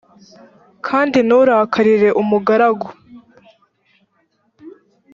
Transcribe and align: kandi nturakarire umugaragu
kandi 0.87 1.17
nturakarire 1.27 2.09
umugaragu 2.21 2.87